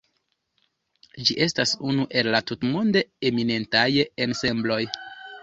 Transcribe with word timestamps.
Ĝi 1.27 1.35
estas 1.47 1.73
unu 1.89 2.07
el 2.21 2.31
la 2.37 2.41
tutmonde 2.53 3.05
eminentaj 3.31 3.87
ensembloj. 4.29 4.83